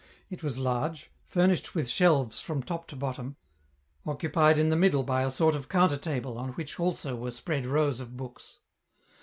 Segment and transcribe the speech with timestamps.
[0.31, 3.35] It was large, furnished with shelves from top to bottom,
[4.03, 7.67] occupied in the middle by a sort of counter table on which also were spread
[7.67, 8.57] rows of books.